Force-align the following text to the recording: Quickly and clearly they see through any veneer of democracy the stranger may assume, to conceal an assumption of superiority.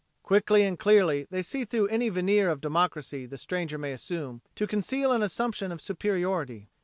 Quickly 0.23 0.63
and 0.63 0.79
clearly 0.79 1.27
they 1.29 1.43
see 1.43 1.63
through 1.63 1.85
any 1.89 2.09
veneer 2.09 2.49
of 2.49 2.59
democracy 2.59 3.27
the 3.27 3.37
stranger 3.37 3.77
may 3.77 3.91
assume, 3.91 4.41
to 4.55 4.65
conceal 4.65 5.11
an 5.11 5.21
assumption 5.21 5.71
of 5.71 5.79
superiority. 5.79 6.69